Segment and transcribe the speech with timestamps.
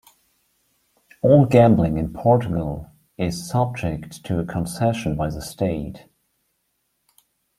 [1.21, 2.87] All gambling in Portugal
[3.19, 6.07] is subject to a concession by the State.